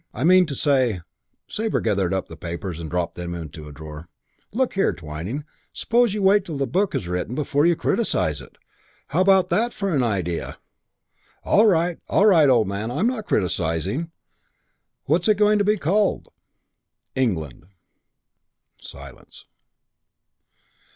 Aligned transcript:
I 0.15 0.23
mean 0.23 0.47
to 0.47 0.55
say" 0.55 0.99
Sabre 1.47 1.79
gathered 1.79 2.11
up 2.11 2.27
the 2.27 2.35
papers 2.35 2.79
and 2.79 2.89
dropped 2.89 3.13
them 3.13 3.35
into 3.35 3.67
a 3.67 3.71
drawer. 3.71 4.09
"Look 4.51 4.73
here, 4.73 4.93
Twyning, 4.93 5.45
suppose 5.73 6.15
you 6.15 6.23
wait 6.23 6.43
till 6.43 6.57
the 6.57 6.65
book's 6.65 7.05
written 7.05 7.35
before 7.35 7.67
you 7.67 7.75
criticise 7.75 8.41
it. 8.41 8.57
How 9.09 9.21
about 9.21 9.49
that 9.51 9.75
for 9.75 9.93
an 9.93 10.01
idea?" 10.01 10.57
"All 11.43 11.67
right, 11.67 11.99
all 12.09 12.25
right, 12.25 12.49
old 12.49 12.67
man. 12.67 12.89
I'm 12.89 13.05
not 13.05 13.27
criticising. 13.27 14.09
What's 15.05 15.27
it 15.27 15.37
going 15.37 15.59
to 15.59 15.63
be 15.63 15.77
called?" 15.77 16.29
"England." 17.15 17.67
Silence. 18.81 19.45